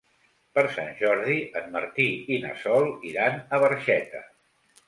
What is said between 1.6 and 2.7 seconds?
en Martí i na